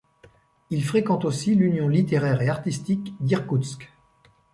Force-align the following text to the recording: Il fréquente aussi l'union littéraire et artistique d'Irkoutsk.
Il 0.71 0.83
fréquente 0.83 1.25
aussi 1.25 1.53
l'union 1.53 1.87
littéraire 1.87 2.41
et 2.41 2.49
artistique 2.49 3.13
d'Irkoutsk. 3.19 3.93